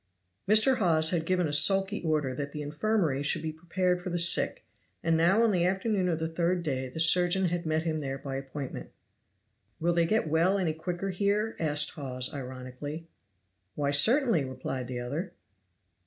Mr. 0.49 0.77
Hawes 0.77 1.11
had 1.11 1.27
given 1.27 1.47
a 1.47 1.53
sulky 1.53 2.01
order 2.01 2.33
that 2.33 2.53
the 2.53 2.63
infirmary 2.63 3.21
should 3.21 3.43
be 3.43 3.51
prepared 3.53 4.01
for 4.01 4.09
the 4.09 4.17
sick, 4.17 4.65
and 5.03 5.15
now 5.15 5.43
on 5.43 5.51
the 5.51 5.63
afternoon 5.63 6.09
of 6.09 6.17
the 6.17 6.27
third 6.27 6.63
day 6.63 6.89
the 6.89 6.99
surgeon 6.99 7.49
had 7.49 7.67
met 7.67 7.83
him 7.83 7.99
there 7.99 8.17
by 8.17 8.35
appointment. 8.35 8.89
"Will 9.79 9.93
they 9.93 10.07
get 10.07 10.27
well 10.27 10.57
any 10.57 10.73
quicker 10.73 11.11
here?" 11.11 11.55
asked 11.59 11.91
Hawes 11.91 12.33
ironically. 12.33 13.09
"Why, 13.75 13.91
certainly," 13.91 14.43
replied 14.43 14.87
the 14.87 14.99
other. 14.99 15.33